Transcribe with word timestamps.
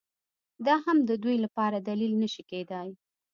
دا 0.65 0.75
هم 0.85 0.97
د 1.09 1.11
دوی 1.23 1.37
لپاره 1.45 1.77
دلیل 1.87 2.13
نه 2.21 2.27
شي 2.33 2.43
کېدای 2.51 2.89